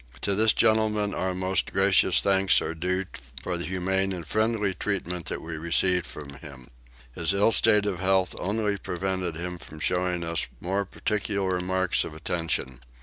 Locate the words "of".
7.85-7.99, 12.03-12.15